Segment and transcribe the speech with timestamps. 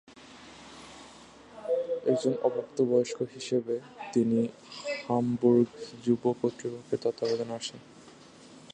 [2.11, 3.75] একজন অপ্রাপ্তবয়স্ক হিসেবে
[4.13, 4.39] তিনি
[5.05, 5.69] হামবুর্গ
[6.05, 7.79] যুব কর্তৃপক্ষের তত্ত্বাবধানে আসেন।